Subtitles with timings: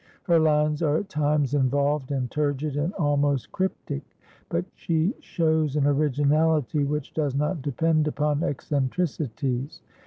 [0.23, 4.01] Her lines are at times involved and turgid and almost cryptic,
[4.49, 9.83] but she shows an originality which does not depend upon eccentricities.